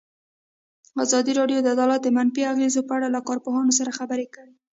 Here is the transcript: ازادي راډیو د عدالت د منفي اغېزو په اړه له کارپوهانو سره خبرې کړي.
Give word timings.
ازادي 1.03 1.31
راډیو 1.39 1.59
د 1.61 1.67
عدالت 1.75 2.01
د 2.03 2.07
منفي 2.17 2.41
اغېزو 2.53 2.81
په 2.87 2.93
اړه 2.97 3.07
له 3.15 3.19
کارپوهانو 3.27 3.71
سره 3.79 3.95
خبرې 3.99 4.27
کړي. 4.35 4.53